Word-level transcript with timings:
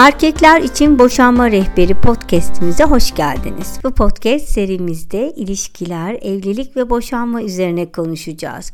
Erkekler 0.00 0.60
için 0.60 0.98
Boşanma 0.98 1.50
Rehberi 1.50 1.94
podcast'imize 1.94 2.84
hoş 2.84 3.14
geldiniz. 3.14 3.78
Bu 3.84 3.90
podcast 3.90 4.48
serimizde 4.48 5.32
ilişkiler, 5.36 6.18
evlilik 6.22 6.76
ve 6.76 6.90
boşanma 6.90 7.42
üzerine 7.42 7.92
konuşacağız. 7.92 8.72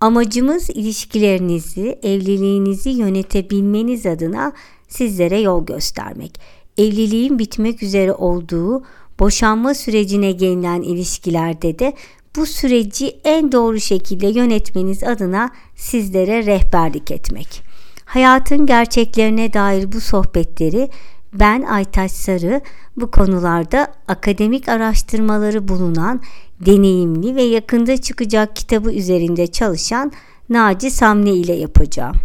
Amacımız 0.00 0.70
ilişkilerinizi, 0.70 1.98
evliliğinizi 2.02 2.90
yönetebilmeniz 2.90 4.06
adına 4.06 4.52
sizlere 4.88 5.40
yol 5.40 5.66
göstermek. 5.66 6.40
Evliliğin 6.78 7.38
bitmek 7.38 7.82
üzere 7.82 8.12
olduğu 8.12 8.82
boşanma 9.18 9.74
sürecine 9.74 10.32
gelinen 10.32 10.82
ilişkilerde 10.82 11.78
de 11.78 11.92
bu 12.36 12.46
süreci 12.46 13.16
en 13.24 13.52
doğru 13.52 13.80
şekilde 13.80 14.26
yönetmeniz 14.26 15.04
adına 15.04 15.50
sizlere 15.76 16.46
rehberlik 16.46 17.10
etmek. 17.10 17.73
Hayatın 18.04 18.66
gerçeklerine 18.66 19.52
dair 19.52 19.92
bu 19.92 20.00
sohbetleri 20.00 20.90
ben 21.32 21.62
Aytaç 21.62 22.10
Sarı 22.10 22.60
bu 22.96 23.10
konularda 23.10 23.92
akademik 24.08 24.68
araştırmaları 24.68 25.68
bulunan 25.68 26.20
deneyimli 26.60 27.36
ve 27.36 27.42
yakında 27.42 27.96
çıkacak 27.96 28.56
kitabı 28.56 28.92
üzerinde 28.92 29.46
çalışan 29.46 30.12
Naci 30.48 30.90
Samne 30.90 31.30
ile 31.30 31.52
yapacağım. 31.52 32.16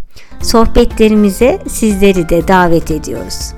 Sohbetlerimize 0.42 1.60
sizleri 1.68 2.30
de 2.30 2.48
davet 2.48 2.92
ediyoruz. 2.92 3.54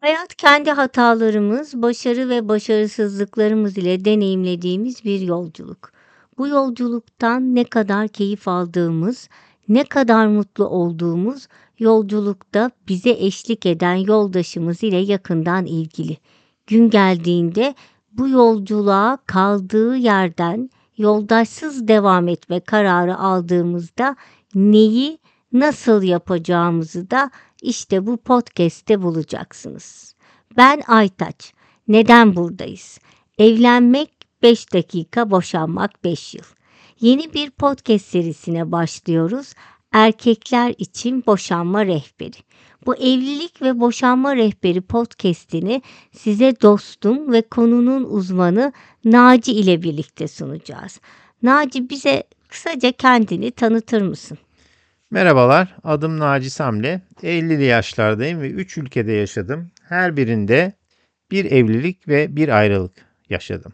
Hayat 0.00 0.34
kendi 0.34 0.70
hatalarımız, 0.70 1.82
başarı 1.82 2.28
ve 2.28 2.48
başarısızlıklarımız 2.48 3.78
ile 3.78 4.04
deneyimlediğimiz 4.04 5.04
bir 5.04 5.20
yolculuk. 5.20 5.99
Bu 6.40 6.48
yolculuktan 6.48 7.54
ne 7.54 7.64
kadar 7.64 8.08
keyif 8.08 8.48
aldığımız, 8.48 9.28
ne 9.68 9.84
kadar 9.84 10.26
mutlu 10.26 10.66
olduğumuz 10.68 11.48
yolculukta 11.78 12.70
bize 12.88 13.10
eşlik 13.10 13.66
eden 13.66 13.94
yoldaşımız 13.94 14.82
ile 14.82 14.96
yakından 14.96 15.66
ilgili. 15.66 16.16
Gün 16.66 16.90
geldiğinde 16.90 17.74
bu 18.12 18.28
yolculuğa 18.28 19.18
kaldığı 19.26 19.96
yerden 19.96 20.70
yoldaşsız 20.96 21.88
devam 21.88 22.28
etme 22.28 22.60
kararı 22.60 23.18
aldığımızda 23.18 24.16
neyi 24.54 25.18
nasıl 25.52 26.02
yapacağımızı 26.02 27.10
da 27.10 27.30
işte 27.62 28.06
bu 28.06 28.16
podcast'te 28.16 29.02
bulacaksınız. 29.02 30.14
Ben 30.56 30.82
Aytaç. 30.86 31.52
Neden 31.88 32.36
buradayız? 32.36 32.98
Evlenmek 33.38 34.19
5 34.42 34.72
dakika, 34.72 35.30
boşanmak 35.30 36.04
5 36.04 36.34
yıl. 36.34 36.44
Yeni 37.00 37.34
bir 37.34 37.50
podcast 37.50 38.06
serisine 38.06 38.72
başlıyoruz. 38.72 39.54
Erkekler 39.92 40.74
için 40.78 41.24
boşanma 41.26 41.86
rehberi. 41.86 42.36
Bu 42.86 42.96
evlilik 42.96 43.62
ve 43.62 43.80
boşanma 43.80 44.36
rehberi 44.36 44.80
podcast'ini 44.80 45.82
size 46.12 46.60
dostum 46.62 47.32
ve 47.32 47.42
konunun 47.42 48.04
uzmanı 48.04 48.72
Naci 49.04 49.52
ile 49.52 49.82
birlikte 49.82 50.28
sunacağız. 50.28 51.00
Naci 51.42 51.90
bize 51.90 52.24
kısaca 52.48 52.92
kendini 52.92 53.50
tanıtır 53.50 54.02
mısın? 54.02 54.38
Merhabalar, 55.10 55.76
adım 55.84 56.18
Naci 56.18 56.50
Samle. 56.50 57.00
50'li 57.22 57.64
yaşlardayım 57.64 58.40
ve 58.40 58.50
3 58.50 58.78
ülkede 58.78 59.12
yaşadım. 59.12 59.70
Her 59.88 60.16
birinde 60.16 60.72
bir 61.30 61.44
evlilik 61.44 62.08
ve 62.08 62.36
bir 62.36 62.48
ayrılık 62.48 62.92
yaşadım. 63.30 63.72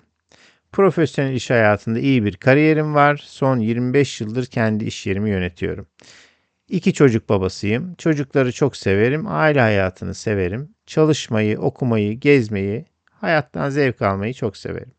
Profesyonel 0.73 1.35
iş 1.35 1.51
hayatında 1.51 1.99
iyi 1.99 2.25
bir 2.25 2.37
kariyerim 2.37 2.95
var. 2.95 3.23
Son 3.27 3.59
25 3.59 4.21
yıldır 4.21 4.47
kendi 4.47 4.85
iş 4.85 5.07
yerimi 5.07 5.31
yönetiyorum. 5.31 5.87
İki 6.69 6.93
çocuk 6.93 7.29
babasıyım. 7.29 7.95
Çocukları 7.95 8.53
çok 8.53 8.77
severim. 8.77 9.25
Aile 9.29 9.61
hayatını 9.61 10.15
severim. 10.15 10.75
Çalışmayı, 10.87 11.61
okumayı, 11.61 12.21
gezmeyi, 12.21 12.85
hayattan 13.11 13.71
zevk 13.71 14.03
almayı 14.03 14.35
çok 14.35 14.57
severim. 14.57 14.93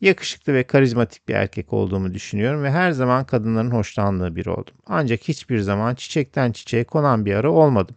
Yakışıklı 0.00 0.54
ve 0.54 0.62
karizmatik 0.64 1.28
bir 1.28 1.34
erkek 1.34 1.72
olduğumu 1.72 2.14
düşünüyorum 2.14 2.62
ve 2.62 2.70
her 2.70 2.92
zaman 2.92 3.24
kadınların 3.24 3.70
hoşlandığı 3.70 4.36
biri 4.36 4.50
oldum. 4.50 4.74
Ancak 4.86 5.28
hiçbir 5.28 5.58
zaman 5.58 5.94
çiçekten 5.94 6.52
çiçeğe 6.52 6.84
konan 6.84 7.26
bir 7.26 7.34
ara 7.34 7.50
olmadım. 7.52 7.96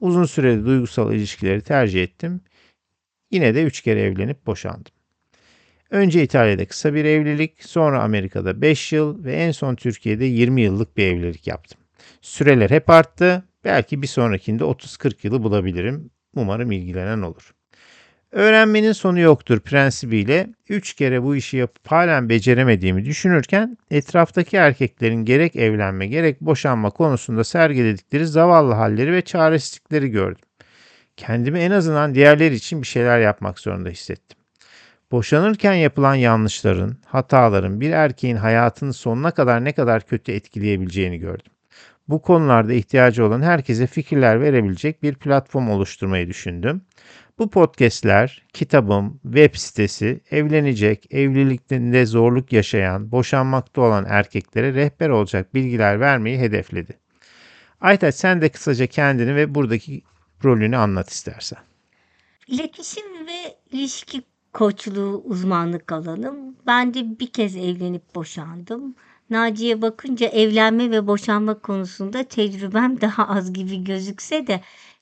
Uzun 0.00 0.24
süreli 0.24 0.66
duygusal 0.66 1.12
ilişkileri 1.12 1.60
tercih 1.62 2.02
ettim. 2.02 2.40
Yine 3.30 3.54
de 3.54 3.62
üç 3.64 3.80
kere 3.80 4.02
evlenip 4.02 4.46
boşandım. 4.46 4.95
Önce 5.90 6.22
İtalya'da 6.22 6.66
kısa 6.66 6.94
bir 6.94 7.04
evlilik, 7.04 7.64
sonra 7.64 8.02
Amerika'da 8.02 8.62
5 8.62 8.92
yıl 8.92 9.24
ve 9.24 9.34
en 9.34 9.50
son 9.50 9.74
Türkiye'de 9.74 10.24
20 10.24 10.60
yıllık 10.60 10.96
bir 10.96 11.06
evlilik 11.06 11.46
yaptım. 11.46 11.80
Süreler 12.20 12.70
hep 12.70 12.90
arttı. 12.90 13.44
Belki 13.64 14.02
bir 14.02 14.06
sonrakinde 14.06 14.64
30-40 14.64 15.14
yılı 15.22 15.42
bulabilirim. 15.42 16.10
Umarım 16.34 16.72
ilgilenen 16.72 17.22
olur. 17.22 17.54
Öğrenmenin 18.32 18.92
sonu 18.92 19.20
yoktur 19.20 19.60
prensibiyle 19.60 20.46
3 20.68 20.94
kere 20.94 21.22
bu 21.22 21.36
işi 21.36 21.56
yapıp 21.56 21.86
halen 21.86 22.28
beceremediğimi 22.28 23.04
düşünürken 23.04 23.78
etraftaki 23.90 24.56
erkeklerin 24.56 25.24
gerek 25.24 25.56
evlenme 25.56 26.06
gerek 26.06 26.40
boşanma 26.40 26.90
konusunda 26.90 27.44
sergiledikleri 27.44 28.26
zavallı 28.26 28.72
halleri 28.72 29.12
ve 29.12 29.22
çaresizlikleri 29.22 30.08
gördüm. 30.08 30.44
Kendimi 31.16 31.58
en 31.58 31.70
azından 31.70 32.14
diğerleri 32.14 32.54
için 32.54 32.82
bir 32.82 32.86
şeyler 32.86 33.20
yapmak 33.20 33.58
zorunda 33.58 33.88
hissettim. 33.88 34.38
Boşanırken 35.10 35.74
yapılan 35.74 36.14
yanlışların, 36.14 36.96
hataların 37.04 37.80
bir 37.80 37.90
erkeğin 37.90 38.36
hayatını 38.36 38.92
sonuna 38.92 39.30
kadar 39.30 39.64
ne 39.64 39.72
kadar 39.72 40.06
kötü 40.06 40.32
etkileyebileceğini 40.32 41.18
gördüm. 41.18 41.52
Bu 42.08 42.22
konularda 42.22 42.72
ihtiyacı 42.72 43.24
olan 43.24 43.42
herkese 43.42 43.86
fikirler 43.86 44.40
verebilecek 44.40 45.02
bir 45.02 45.14
platform 45.14 45.70
oluşturmayı 45.70 46.28
düşündüm. 46.28 46.82
Bu 47.38 47.50
podcastler, 47.50 48.42
kitabım, 48.52 49.20
web 49.22 49.54
sitesi, 49.54 50.20
evlenecek, 50.30 51.14
evliliklerinde 51.14 52.06
zorluk 52.06 52.52
yaşayan, 52.52 53.12
boşanmakta 53.12 53.80
olan 53.80 54.06
erkeklere 54.08 54.74
rehber 54.74 55.08
olacak 55.08 55.54
bilgiler 55.54 56.00
vermeyi 56.00 56.38
hedefledi. 56.38 56.98
Aytaç 57.80 58.14
sen 58.14 58.42
de 58.42 58.48
kısaca 58.48 58.86
kendini 58.86 59.36
ve 59.36 59.54
buradaki 59.54 60.02
rolünü 60.44 60.76
anlat 60.76 61.10
istersen. 61.10 61.58
İletişim 62.46 63.26
ve 63.26 63.56
ilişki 63.72 64.22
koçluğu 64.56 65.22
uzmanlık 65.24 65.92
alanım. 65.92 66.56
Ben 66.66 66.94
de 66.94 67.18
bir 67.20 67.26
kez 67.26 67.56
evlenip 67.56 68.14
boşandım. 68.14 68.94
Naciye 69.30 69.82
bakınca 69.82 70.26
evlenme 70.26 70.90
ve 70.90 71.06
boşanma 71.06 71.58
konusunda 71.58 72.24
tecrübem 72.24 73.00
daha 73.00 73.28
az 73.28 73.52
gibi 73.52 73.84
gözükse 73.84 74.46
de 74.46 74.60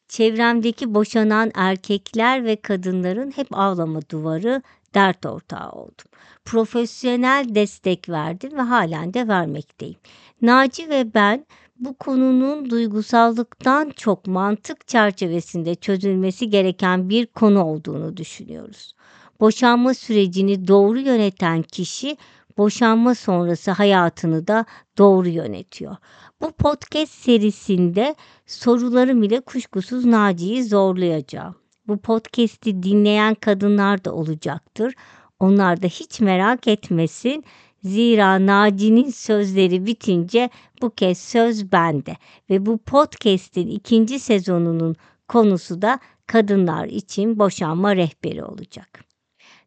çevremdeki 0.09 0.95
boşanan 0.95 1.51
erkekler 1.55 2.45
ve 2.45 2.57
kadınların 2.57 3.31
hep 3.31 3.47
ağlama 3.51 4.01
duvarı, 4.11 4.63
dert 4.95 5.27
ortağı 5.27 5.71
oldum. 5.71 6.07
Profesyonel 6.45 7.47
destek 7.49 8.09
verdim 8.09 8.53
ve 8.57 8.63
halen 8.63 9.15
de 9.15 9.29
vermekteyim. 9.29 9.99
Naci 10.43 10.89
ve 10.89 11.15
ben 11.15 11.47
bu 11.77 11.95
konunun 11.95 12.71
duygusallıktan 12.71 13.91
çok 13.97 14.27
mantık 14.27 14.89
çerçevesinde 14.89 15.75
çözülmesi 15.75 16.51
gereken 16.51 17.09
bir 17.09 17.27
konu 17.27 17.65
olduğunu 17.65 18.17
düşünüyoruz. 18.17 18.95
Boşanma 19.41 19.95
sürecini 19.95 20.69
doğru 20.69 20.99
yöneten 20.99 21.63
kişi 21.63 22.17
boşanma 22.59 23.15
sonrası 23.15 23.71
hayatını 23.71 24.47
da 24.47 24.65
doğru 24.99 25.29
yönetiyor. 25.29 25.97
Bu 26.41 26.53
podcast 26.53 27.13
serisinde 27.13 28.15
sorularım 28.47 29.23
ile 29.23 29.41
kuşkusuz 29.41 30.05
Naci'yi 30.05 30.65
zorlayacağım. 30.65 31.55
Bu 31.89 31.99
podcast'i 31.99 32.83
dinleyen 32.83 33.35
kadınlar 33.35 34.05
da 34.05 34.15
olacaktır. 34.15 34.95
Onlar 35.41 35.83
da 35.83 35.87
hiç 35.87 36.21
merak 36.21 36.69
etmesin. 36.69 37.45
Zira 37.83 38.47
Naci'nin 38.47 39.11
sözleri 39.11 39.87
bitince 39.87 40.51
bu 40.83 40.91
kez 40.91 41.19
söz 41.19 41.73
bende 41.73 42.17
ve 42.51 42.67
bu 42.67 42.79
podcast'in 42.79 43.69
ikinci 43.69 44.19
sezonunun 44.19 44.97
konusu 45.29 45.83
da 45.83 45.99
kadınlar 46.27 46.87
için 46.87 47.39
boşanma 47.39 47.97
rehberi 47.97 48.45
olacak. 48.45 49.14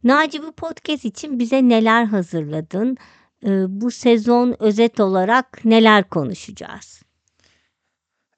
Naci 0.03 0.44
bu 0.44 0.51
podcast 0.51 1.05
için 1.05 1.39
bize 1.39 1.69
neler 1.69 2.05
hazırladın? 2.05 2.97
Ee, 3.45 3.49
bu 3.81 3.91
sezon 3.91 4.55
özet 4.59 4.99
olarak 4.99 5.65
neler 5.65 6.03
konuşacağız? 6.03 7.01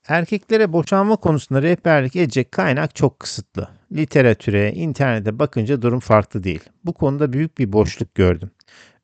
Erkeklere 0.08 0.74
boşanma 0.74 1.16
konusunda 1.16 1.62
rehberlik 1.62 2.16
edecek 2.16 2.52
kaynak 2.52 2.96
çok 2.96 3.20
kısıtlı. 3.20 3.70
Literatüre, 3.92 4.72
internete 4.72 5.40
bakınca 5.40 5.82
durum 5.82 6.00
farklı 6.00 6.44
değil. 6.44 6.64
Bu 6.86 6.94
konuda 6.94 7.34
büyük 7.34 7.58
bir 7.58 7.74
boşluk 7.74 8.16
gördüm. 8.16 8.52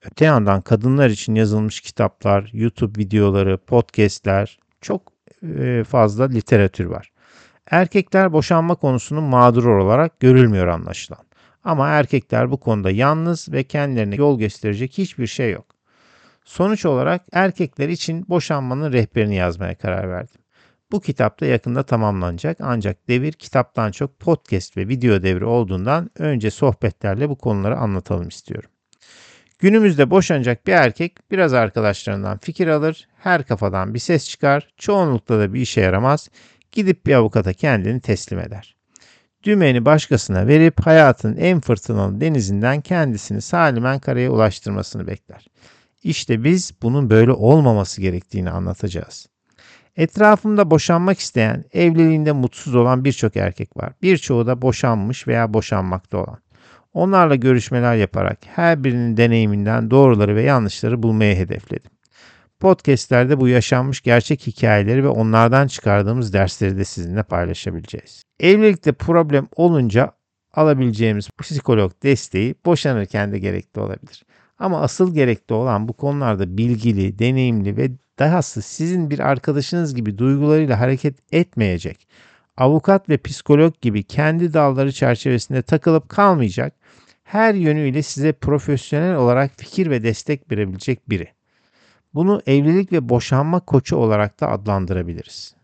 Öte 0.06 0.26
yandan 0.26 0.62
kadınlar 0.62 1.10
için 1.10 1.36
yazılmış 1.36 1.82
kitaplar, 1.82 2.50
YouTube 2.54 3.00
videoları, 3.00 3.58
podcastler 3.58 4.60
çok 4.82 5.02
e, 5.44 5.84
fazla 5.84 6.28
literatür 6.28 6.86
var. 6.86 7.12
Erkekler 7.72 8.34
boşanma 8.34 8.76
konusunun 8.76 9.24
mağdur 9.24 9.66
olarak 9.66 10.20
görülmüyor 10.20 10.68
anlaşılan. 10.68 11.25
Ama 11.66 11.88
erkekler 11.88 12.52
bu 12.52 12.58
konuda 12.58 12.92
yalnız 12.92 13.52
ve 13.52 13.64
kendilerine 13.64 14.16
yol 14.16 14.40
gösterecek 14.40 14.98
hiçbir 14.98 15.28
şey 15.28 15.52
yok. 15.52 15.66
Sonuç 16.46 16.86
olarak 16.86 17.22
erkekler 17.32 17.90
için 17.90 18.26
boşanmanın 18.30 18.94
rehberini 18.94 19.36
yazmaya 19.36 19.76
karar 19.76 20.10
verdim. 20.10 20.42
Bu 20.92 21.02
kitap 21.02 21.42
da 21.42 21.46
yakında 21.46 21.84
tamamlanacak 21.84 22.58
ancak 22.62 23.08
devir 23.08 23.34
kitaptan 23.34 23.92
çok 23.92 24.20
podcast 24.20 24.78
ve 24.78 24.88
video 24.88 25.24
devri 25.24 25.46
olduğundan 25.46 26.10
önce 26.20 26.52
sohbetlerle 26.52 27.30
bu 27.30 27.36
konuları 27.36 27.78
anlatalım 27.78 28.28
istiyorum. 28.28 28.70
Günümüzde 29.60 30.10
boşanacak 30.10 30.68
bir 30.68 30.72
erkek 30.72 31.32
biraz 31.32 31.54
arkadaşlarından 31.54 32.38
fikir 32.38 32.68
alır, 32.68 33.08
her 33.18 33.44
kafadan 33.44 33.94
bir 33.94 34.00
ses 34.00 34.30
çıkar, 34.30 34.70
çoğunlukla 34.78 35.40
da 35.40 35.54
bir 35.54 35.62
işe 35.62 35.82
yaramaz, 35.82 36.30
gidip 36.72 37.06
bir 37.06 37.14
avukata 37.14 37.54
kendini 37.54 38.02
teslim 38.02 38.40
eder. 38.40 38.76
Dümeni 39.46 39.86
başkasına 39.86 40.48
verip 40.48 40.86
hayatın 40.86 41.38
en 41.38 41.60
fırtınalı 41.60 42.22
denizinden 42.22 42.82
kendisini 42.82 43.42
salimen 43.42 44.00
karaya 44.00 44.32
ulaştırmasını 44.32 45.08
bekler. 45.08 45.46
İşte 46.04 46.44
biz 46.44 46.72
bunun 46.82 47.10
böyle 47.10 47.32
olmaması 47.32 48.02
gerektiğini 48.02 48.50
anlatacağız. 48.50 49.28
Etrafımda 49.96 50.72
boşanmak 50.72 51.20
isteyen, 51.20 51.66
evliliğinde 51.74 52.32
mutsuz 52.32 52.76
olan 52.76 53.06
birçok 53.06 53.36
erkek 53.36 53.78
var. 53.78 53.94
Birçoğu 54.02 54.48
da 54.48 54.62
boşanmış 54.62 55.28
veya 55.28 55.54
boşanmakta 55.54 56.18
olan. 56.18 56.40
Onlarla 56.94 57.36
görüşmeler 57.36 57.96
yaparak 57.96 58.40
her 58.46 58.84
birinin 58.84 59.18
deneyiminden 59.18 59.92
doğruları 59.92 60.36
ve 60.36 60.44
yanlışları 60.44 61.04
bulmayı 61.04 61.36
hedefledim. 61.36 61.92
Podcast'lerde 62.60 63.40
bu 63.40 63.48
yaşanmış 63.48 64.02
gerçek 64.02 64.48
hikayeleri 64.48 65.04
ve 65.04 65.08
onlardan 65.08 65.68
çıkardığımız 65.68 66.34
dersleri 66.34 66.78
de 66.78 66.86
sizinle 66.86 67.24
paylaşabileceğiz. 67.24 68.24
Evlilikte 68.40 68.92
problem 68.92 69.48
olunca 69.56 70.12
alabileceğimiz 70.54 71.30
psikolog 71.42 71.92
desteği 72.04 72.56
boşanırken 72.66 73.32
de 73.32 73.40
gerekli 73.40 73.82
olabilir. 73.82 74.24
Ama 74.60 74.82
asıl 74.82 75.14
gerekli 75.14 75.54
olan 75.54 75.88
bu 75.88 75.94
konularda 75.94 76.58
bilgili, 76.58 77.20
deneyimli 77.20 77.78
ve 77.78 77.92
dahası 78.20 78.62
sizin 78.62 79.10
bir 79.10 79.20
arkadaşınız 79.20 79.96
gibi 79.96 80.18
duygularıyla 80.18 80.80
hareket 80.80 81.34
etmeyecek, 81.34 82.08
avukat 82.58 83.10
ve 83.10 83.18
psikolog 83.18 83.82
gibi 83.82 84.04
kendi 84.04 84.54
dalları 84.54 84.92
çerçevesinde 84.92 85.62
takılıp 85.62 86.10
kalmayacak, 86.10 86.74
her 87.24 87.54
yönüyle 87.54 88.02
size 88.02 88.34
profesyonel 88.34 89.16
olarak 89.16 89.52
fikir 89.58 89.90
ve 89.90 90.04
destek 90.04 90.52
verebilecek 90.52 91.10
biri. 91.10 91.35
Bunu 92.16 92.42
evlilik 92.46 92.92
ve 92.92 93.10
boşanma 93.10 93.60
koçu 93.60 93.96
olarak 93.96 94.40
da 94.40 94.52
adlandırabiliriz. 94.52 95.56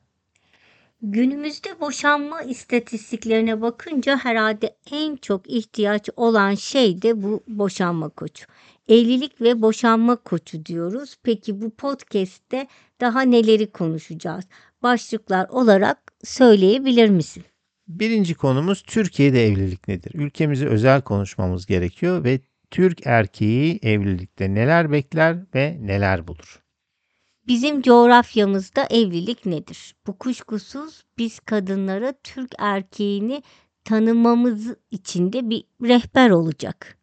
Günümüzde 1.01 1.79
boşanma 1.79 2.41
istatistiklerine 2.41 3.61
bakınca 3.61 4.17
herhalde 4.17 4.75
en 4.91 5.15
çok 5.15 5.49
ihtiyaç 5.49 6.09
olan 6.15 6.55
şey 6.55 7.01
de 7.01 7.23
bu 7.23 7.43
boşanma 7.47 8.09
koçu. 8.09 8.45
Evlilik 8.87 9.41
ve 9.41 9.61
boşanma 9.61 10.15
koçu 10.15 10.65
diyoruz. 10.65 11.17
Peki 11.23 11.61
bu 11.61 11.69
podcast'te 11.69 12.67
daha 13.01 13.21
neleri 13.21 13.71
konuşacağız? 13.71 14.45
Başlıklar 14.83 15.49
olarak 15.49 15.97
söyleyebilir 16.23 17.09
misin? 17.09 17.43
Birinci 17.87 18.35
konumuz 18.35 18.83
Türkiye'de 18.83 19.47
evlilik 19.47 19.87
nedir? 19.87 20.11
Ülkemizi 20.13 20.67
özel 20.67 21.01
konuşmamız 21.01 21.65
gerekiyor 21.65 22.23
ve 22.23 22.39
Türk 22.71 23.07
erkeği 23.07 23.79
evlilikte 23.83 24.53
neler 24.53 24.91
bekler 24.91 25.37
ve 25.55 25.77
neler 25.81 26.27
bulur? 26.27 26.61
Bizim 27.47 27.81
coğrafyamızda 27.81 28.85
evlilik 28.85 29.45
nedir? 29.45 29.95
Bu 30.07 30.17
kuşkusuz 30.17 31.03
biz 31.17 31.39
kadınlara 31.39 32.13
Türk 32.23 32.51
erkeğini 32.59 33.43
tanımamız 33.83 34.75
için 34.91 35.33
de 35.33 35.49
bir 35.49 35.63
rehber 35.81 36.29
olacak. 36.29 36.97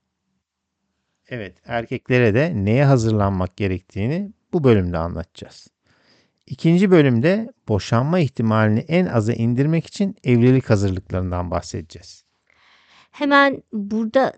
Evet, 1.29 1.57
erkeklere 1.65 2.35
de 2.35 2.53
neye 2.55 2.85
hazırlanmak 2.85 3.57
gerektiğini 3.57 4.33
bu 4.53 4.65
bölümde 4.65 4.99
anlatacağız. 4.99 5.69
İkinci 6.47 6.91
bölümde 6.91 7.53
boşanma 7.69 8.19
ihtimalini 8.19 8.81
en 8.81 9.07
aza 9.07 9.33
indirmek 9.33 9.87
için 9.87 10.17
evlilik 10.25 10.71
hazırlıklarından 10.71 11.51
bahsedeceğiz. 11.51 12.25
Hemen 13.11 13.63
burada 13.73 14.33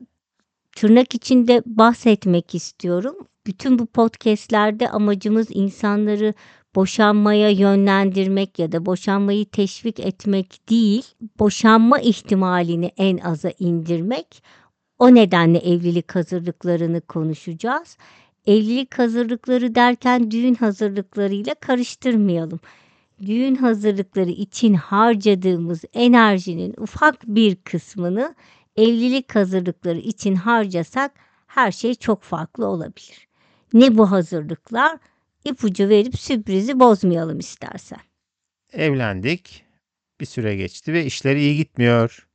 tırnak 0.80 1.14
içinde 1.14 1.62
bahsetmek 1.66 2.54
istiyorum. 2.54 3.14
Bütün 3.46 3.78
bu 3.78 3.86
podcastlerde 3.86 4.88
amacımız 4.90 5.46
insanları 5.50 6.34
boşanmaya 6.74 7.50
yönlendirmek 7.50 8.58
ya 8.58 8.72
da 8.72 8.86
boşanmayı 8.86 9.44
teşvik 9.44 10.00
etmek 10.00 10.70
değil, 10.70 11.04
boşanma 11.38 11.98
ihtimalini 11.98 12.92
en 12.96 13.18
aza 13.18 13.52
indirmek. 13.58 14.42
O 14.98 15.14
nedenle 15.14 15.58
evlilik 15.58 16.14
hazırlıklarını 16.14 17.00
konuşacağız. 17.00 17.96
Evlilik 18.46 18.98
hazırlıkları 18.98 19.74
derken 19.74 20.30
düğün 20.30 20.54
hazırlıklarıyla 20.54 21.54
karıştırmayalım. 21.54 22.60
Düğün 23.26 23.54
hazırlıkları 23.54 24.30
için 24.30 24.74
harcadığımız 24.74 25.84
enerjinin 25.92 26.74
ufak 26.78 27.26
bir 27.26 27.56
kısmını 27.56 28.34
evlilik 28.80 29.34
hazırlıkları 29.34 29.98
için 29.98 30.34
harcasak 30.34 31.12
her 31.46 31.72
şey 31.72 31.94
çok 31.94 32.22
farklı 32.22 32.66
olabilir. 32.66 33.28
Ne 33.72 33.98
bu 33.98 34.10
hazırlıklar? 34.10 34.98
İpucu 35.44 35.88
verip 35.88 36.18
sürprizi 36.18 36.80
bozmayalım 36.80 37.38
istersen. 37.38 38.00
Evlendik. 38.72 39.64
Bir 40.20 40.26
süre 40.26 40.56
geçti 40.56 40.92
ve 40.92 41.04
işleri 41.04 41.40
iyi 41.40 41.56
gitmiyor. 41.56 42.28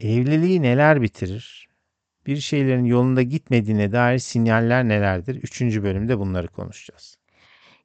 Evliliği 0.00 0.62
neler 0.62 1.02
bitirir? 1.02 1.68
Bir 2.26 2.36
şeylerin 2.36 2.84
yolunda 2.84 3.22
gitmediğine 3.22 3.92
dair 3.92 4.18
sinyaller 4.18 4.88
nelerdir? 4.88 5.34
Üçüncü 5.34 5.82
bölümde 5.82 6.18
bunları 6.18 6.48
konuşacağız. 6.48 7.16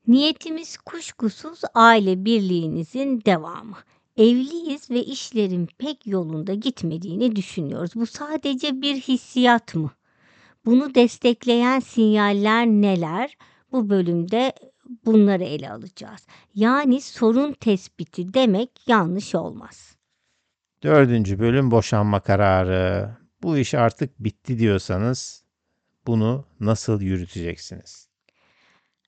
Niyetimiz 0.08 0.78
kuşkusuz 0.78 1.62
aile 1.74 2.26
birliğinizin 2.26 3.22
devamı. 3.26 3.78
Evliyiz 4.18 4.92
ve 4.92 5.04
işlerin 5.04 5.70
pek 5.78 6.08
yolunda 6.08 6.54
gitmediğini 6.54 7.36
düşünüyoruz. 7.36 7.92
Bu 7.96 8.06
sadece 8.06 8.82
bir 8.82 8.96
hissiyat 8.96 9.76
mı? 9.76 9.92
Bunu 10.66 10.96
destekleyen 10.96 11.80
sinyaller 11.80 12.68
neler? 12.68 13.38
Bu 13.72 13.90
bölümde 13.90 14.54
bunları 15.06 15.44
ele 15.44 15.72
alacağız. 15.72 16.28
Yani 16.56 17.02
sorun 17.02 17.54
tespiti 17.54 18.34
demek 18.34 18.70
yanlış 18.88 19.36
olmaz. 19.36 19.96
Dördüncü 20.84 21.40
bölüm 21.40 21.72
boşanma 21.72 22.20
kararı. 22.20 23.18
Bu 23.44 23.58
iş 23.58 23.74
artık 23.74 24.20
bitti 24.20 24.60
diyorsanız 24.60 25.44
bunu 26.08 26.46
nasıl 26.60 27.02
yürüteceksiniz? 27.02 28.08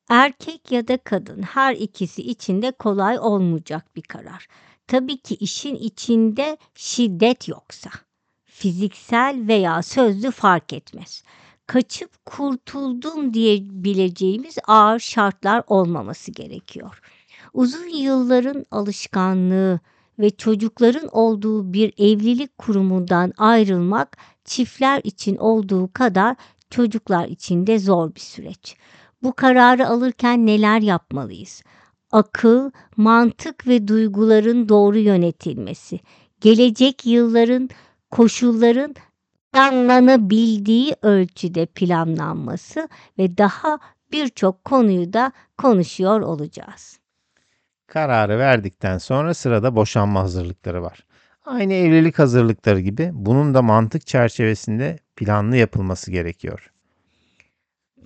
Erkek 0.09 0.71
ya 0.71 0.87
da 0.87 0.97
kadın 0.97 1.41
her 1.41 1.75
ikisi 1.75 2.21
için 2.21 2.61
de 2.61 2.71
kolay 2.71 3.19
olmayacak 3.19 3.95
bir 3.95 4.01
karar. 4.01 4.47
Tabii 4.89 5.17
ki 5.17 5.35
işin 5.35 5.75
içinde 5.75 6.57
şiddet 6.75 7.47
yoksa. 7.47 7.89
Fiziksel 8.45 9.47
veya 9.47 9.81
sözlü 9.81 10.31
fark 10.31 10.73
etmez. 10.73 11.23
Kaçıp 11.67 12.25
kurtuldum 12.25 13.33
diyebileceğimiz 13.33 14.57
ağır 14.67 14.99
şartlar 14.99 15.63
olmaması 15.67 16.31
gerekiyor. 16.31 17.01
Uzun 17.53 17.87
yılların 17.87 18.65
alışkanlığı 18.71 19.79
ve 20.19 20.29
çocukların 20.29 21.09
olduğu 21.11 21.73
bir 21.73 21.93
evlilik 21.97 22.57
kurumundan 22.57 23.33
ayrılmak 23.37 24.17
çiftler 24.45 25.01
için 25.03 25.37
olduğu 25.37 25.93
kadar 25.93 26.35
çocuklar 26.69 27.27
için 27.27 27.67
de 27.67 27.79
zor 27.79 28.15
bir 28.15 28.19
süreç. 28.19 28.75
Bu 29.23 29.33
kararı 29.33 29.87
alırken 29.87 30.45
neler 30.45 30.81
yapmalıyız? 30.81 31.63
Akıl, 32.11 32.71
mantık 32.97 33.67
ve 33.67 33.87
duyguların 33.87 34.69
doğru 34.69 34.97
yönetilmesi, 34.97 35.99
gelecek 36.41 37.05
yılların, 37.05 37.69
koşulların 38.11 38.95
planlanabildiği 39.53 40.95
ölçüde 41.01 41.65
planlanması 41.65 42.89
ve 43.17 43.37
daha 43.37 43.79
birçok 44.11 44.65
konuyu 44.65 45.13
da 45.13 45.31
konuşuyor 45.57 46.21
olacağız. 46.21 46.99
Kararı 47.87 48.39
verdikten 48.39 48.97
sonra 48.97 49.33
sırada 49.33 49.75
boşanma 49.75 50.21
hazırlıkları 50.21 50.83
var. 50.83 51.05
Aynı 51.45 51.73
evlilik 51.73 52.19
hazırlıkları 52.19 52.79
gibi 52.79 53.11
bunun 53.13 53.53
da 53.53 53.61
mantık 53.61 54.07
çerçevesinde 54.07 54.99
planlı 55.15 55.55
yapılması 55.55 56.11
gerekiyor. 56.11 56.71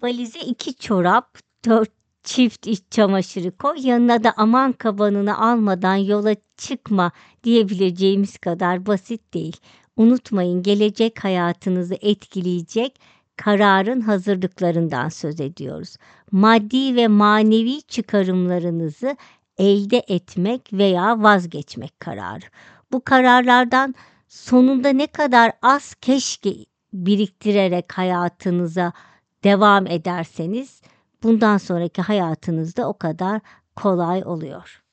Valize 0.01 0.39
iki 0.39 0.75
çorap, 0.75 1.37
dört 1.65 2.02
çift 2.23 2.67
iç 2.67 2.81
çamaşırı 2.91 3.57
koy. 3.57 3.75
Yanına 3.79 4.23
da 4.23 4.33
aman 4.37 4.71
kabanını 4.71 5.39
almadan 5.39 5.95
yola 5.95 6.35
çıkma 6.57 7.11
diyebileceğimiz 7.43 8.37
kadar 8.37 8.85
basit 8.85 9.33
değil. 9.33 9.57
Unutmayın 9.97 10.63
gelecek 10.63 11.23
hayatınızı 11.23 11.95
etkileyecek 12.01 12.99
kararın 13.37 14.01
hazırlıklarından 14.01 15.09
söz 15.09 15.41
ediyoruz. 15.41 15.97
Maddi 16.31 16.95
ve 16.95 17.07
manevi 17.07 17.81
çıkarımlarınızı 17.81 19.17
elde 19.57 20.03
etmek 20.07 20.73
veya 20.73 21.23
vazgeçmek 21.23 21.99
kararı. 21.99 22.45
Bu 22.91 23.03
kararlardan 23.03 23.95
sonunda 24.27 24.89
ne 24.89 25.07
kadar 25.07 25.51
az 25.61 25.95
keşke 25.95 26.55
biriktirerek 26.93 27.97
hayatınıza 27.97 28.93
devam 29.43 29.87
ederseniz 29.87 30.81
bundan 31.23 31.57
sonraki 31.57 32.01
hayatınızda 32.01 32.87
o 32.89 32.97
kadar 32.97 33.41
kolay 33.75 34.23
oluyor. 34.25 34.83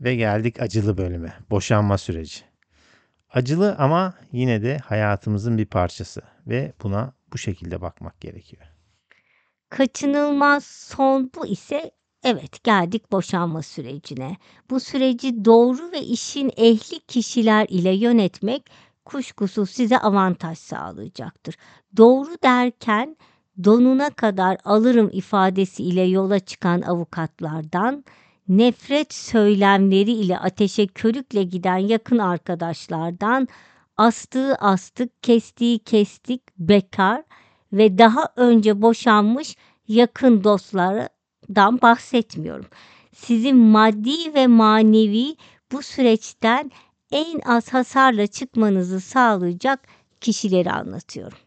Ve 0.00 0.14
geldik 0.14 0.62
acılı 0.62 0.98
bölüme. 0.98 1.34
Boşanma 1.50 1.98
süreci. 1.98 2.40
Acılı 3.30 3.74
ama 3.78 4.14
yine 4.32 4.62
de 4.62 4.78
hayatımızın 4.78 5.58
bir 5.58 5.66
parçası 5.66 6.22
ve 6.46 6.72
buna 6.82 7.12
bu 7.32 7.38
şekilde 7.38 7.80
bakmak 7.80 8.20
gerekiyor. 8.20 8.62
Kaçınılmaz 9.68 10.64
son 10.64 11.30
bu 11.34 11.46
ise 11.46 11.90
evet 12.24 12.64
geldik 12.64 13.12
boşanma 13.12 13.62
sürecine. 13.62 14.36
Bu 14.70 14.80
süreci 14.80 15.44
doğru 15.44 15.92
ve 15.92 16.00
işin 16.02 16.50
ehli 16.56 17.00
kişiler 17.00 17.66
ile 17.70 17.90
yönetmek 17.90 18.70
kuşkusuz 19.04 19.70
size 19.70 19.98
avantaj 19.98 20.58
sağlayacaktır. 20.58 21.56
Doğru 21.96 22.36
derken 22.42 23.16
donuna 23.64 24.10
kadar 24.10 24.58
alırım 24.64 25.10
ifadesi 25.12 25.82
ile 25.84 26.02
yola 26.02 26.38
çıkan 26.38 26.82
avukatlardan, 26.82 28.04
nefret 28.48 29.14
söylemleri 29.14 30.12
ile 30.12 30.38
ateşe 30.38 30.86
körükle 30.86 31.42
giden 31.42 31.76
yakın 31.76 32.18
arkadaşlardan, 32.18 33.48
astığı 33.96 34.54
astık, 34.54 35.22
kestiği 35.22 35.78
kestik, 35.78 36.42
bekar 36.58 37.22
ve 37.72 37.98
daha 37.98 38.28
önce 38.36 38.82
boşanmış 38.82 39.56
yakın 39.88 40.44
dostlardan 40.44 41.82
bahsetmiyorum. 41.82 42.66
Sizin 43.14 43.56
maddi 43.56 44.34
ve 44.34 44.46
manevi 44.46 45.36
bu 45.72 45.82
süreçten 45.82 46.70
en 47.10 47.40
az 47.40 47.68
hasarla 47.68 48.26
çıkmanızı 48.26 49.00
sağlayacak 49.00 49.80
kişileri 50.20 50.70
anlatıyorum. 50.70 51.38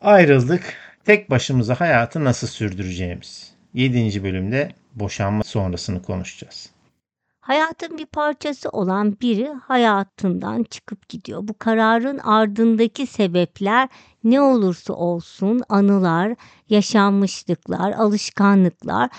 Ayrıldık. 0.00 0.74
Tek 1.04 1.30
başımıza 1.30 1.80
hayatı 1.80 2.24
nasıl 2.24 2.46
sürdüreceğimiz. 2.46 3.52
7. 3.74 4.22
bölümde 4.22 4.72
boşanma 4.94 5.44
sonrasını 5.44 6.02
konuşacağız. 6.02 6.70
Hayatın 7.40 7.98
bir 7.98 8.06
parçası 8.06 8.68
olan 8.68 9.16
biri 9.20 9.48
hayatından 9.48 10.62
çıkıp 10.62 11.08
gidiyor. 11.08 11.40
Bu 11.48 11.58
kararın 11.58 12.18
ardındaki 12.18 13.06
sebepler 13.06 13.88
ne 14.24 14.40
olursa 14.40 14.92
olsun 14.92 15.60
anılar, 15.68 16.34
yaşanmışlıklar, 16.68 17.92
alışkanlıklar 17.92 19.10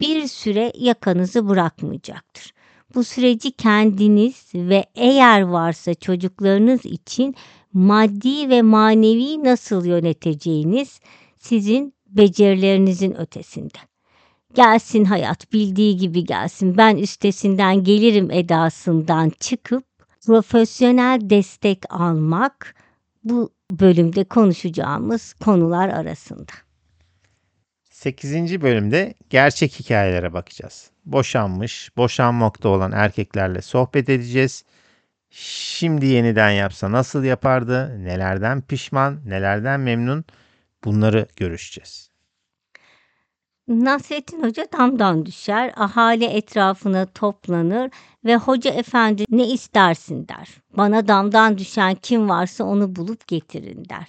bir 0.00 0.26
süre 0.26 0.72
yakanızı 0.74 1.48
bırakmayacaktır. 1.48 2.54
Bu 2.94 3.04
süreci 3.04 3.52
kendiniz 3.52 4.46
ve 4.54 4.84
eğer 4.94 5.42
varsa 5.42 5.94
çocuklarınız 5.94 6.84
için 6.84 7.34
maddi 7.74 8.48
ve 8.48 8.62
manevi 8.62 9.44
nasıl 9.44 9.84
yöneteceğiniz 9.84 11.00
sizin 11.38 11.94
becerilerinizin 12.06 13.20
ötesinde. 13.20 13.78
Gelsin 14.54 15.04
hayat 15.04 15.52
bildiği 15.52 15.96
gibi 15.96 16.24
gelsin 16.24 16.76
ben 16.76 16.96
üstesinden 16.96 17.84
gelirim 17.84 18.30
edasından 18.30 19.32
çıkıp 19.40 19.84
profesyonel 20.26 21.20
destek 21.22 21.78
almak 21.90 22.74
bu 23.24 23.50
bölümde 23.70 24.24
konuşacağımız 24.24 25.32
konular 25.32 25.88
arasında. 25.88 26.52
8. 27.90 28.62
bölümde 28.62 29.14
gerçek 29.30 29.80
hikayelere 29.80 30.32
bakacağız. 30.32 30.90
Boşanmış, 31.04 31.90
boşanmakta 31.96 32.68
olan 32.68 32.92
erkeklerle 32.92 33.62
sohbet 33.62 34.08
edeceğiz. 34.08 34.64
Şimdi 35.36 36.06
yeniden 36.06 36.50
yapsa 36.50 36.92
nasıl 36.92 37.24
yapardı? 37.24 38.04
Nelerden 38.04 38.62
pişman, 38.62 39.20
nelerden 39.26 39.80
memnun? 39.80 40.24
Bunları 40.84 41.26
görüşeceğiz. 41.36 42.10
Nasrettin 43.68 44.42
Hoca 44.42 44.66
damdan 44.72 45.26
düşer, 45.26 45.72
ahali 45.76 46.24
etrafına 46.24 47.06
toplanır 47.06 47.90
ve 48.24 48.36
hoca 48.36 48.70
efendi 48.70 49.24
ne 49.30 49.48
istersin 49.48 50.28
der. 50.28 50.48
Bana 50.76 51.08
damdan 51.08 51.58
düşen 51.58 51.94
kim 51.94 52.28
varsa 52.28 52.64
onu 52.64 52.96
bulup 52.96 53.28
getirin 53.28 53.84
der. 53.88 54.06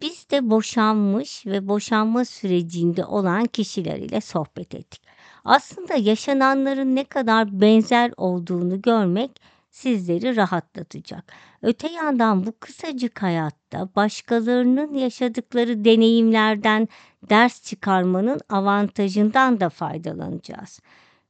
Biz 0.00 0.30
de 0.30 0.50
boşanmış 0.50 1.46
ve 1.46 1.68
boşanma 1.68 2.24
sürecinde 2.24 3.04
olan 3.04 3.44
kişiler 3.44 3.96
ile 3.96 4.20
sohbet 4.20 4.74
ettik. 4.74 5.02
Aslında 5.44 5.94
yaşananların 5.94 6.96
ne 6.96 7.04
kadar 7.04 7.60
benzer 7.60 8.12
olduğunu 8.16 8.82
görmek 8.82 9.30
sizleri 9.76 10.36
rahatlatacak. 10.36 11.32
Öte 11.62 11.88
yandan 11.88 12.46
bu 12.46 12.58
kısacık 12.60 13.22
hayatta 13.22 13.88
başkalarının 13.96 14.94
yaşadıkları 14.94 15.84
deneyimlerden 15.84 16.88
ders 17.30 17.62
çıkarmanın 17.62 18.40
avantajından 18.48 19.60
da 19.60 19.68
faydalanacağız. 19.68 20.80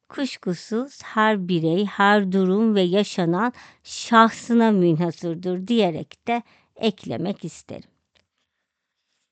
Kuşkusuz 0.09 1.03
her 1.03 1.49
birey, 1.49 1.85
her 1.87 2.33
durum 2.33 2.75
ve 2.75 2.81
yaşanan 2.81 3.53
şahsına 3.83 4.71
münhasırdır 4.71 5.67
diyerek 5.67 6.27
de 6.29 6.43
eklemek 6.77 7.45
isterim. 7.45 7.91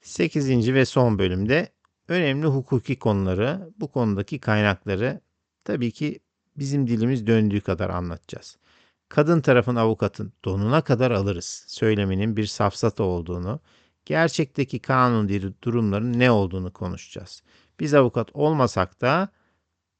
8. 0.00 0.74
ve 0.74 0.84
son 0.84 1.18
bölümde 1.18 1.68
önemli 2.08 2.46
hukuki 2.46 2.98
konuları, 2.98 3.70
bu 3.80 3.88
konudaki 3.88 4.38
kaynakları 4.38 5.20
tabii 5.64 5.90
ki 5.90 6.20
bizim 6.56 6.86
dilimiz 6.86 7.26
döndüğü 7.26 7.60
kadar 7.60 7.90
anlatacağız. 7.90 8.58
Kadın 9.08 9.40
tarafın 9.40 9.76
avukatın 9.76 10.32
donuna 10.44 10.80
kadar 10.80 11.10
alırız 11.10 11.64
söyleminin 11.68 12.36
bir 12.36 12.46
safsata 12.46 13.04
olduğunu, 13.04 13.60
gerçekteki 14.04 14.78
kanun 14.78 15.28
durumların 15.62 16.18
ne 16.18 16.30
olduğunu 16.30 16.72
konuşacağız. 16.72 17.42
Biz 17.80 17.94
avukat 17.94 18.28
olmasak 18.34 19.00
da 19.00 19.28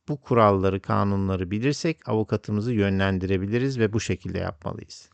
bu 0.09 0.21
kuralları, 0.21 0.81
kanunları 0.81 1.51
bilirsek 1.51 2.09
avukatımızı 2.09 2.73
yönlendirebiliriz 2.73 3.79
ve 3.79 3.93
bu 3.93 4.01
şekilde 4.01 4.39
yapmalıyız. 4.39 5.11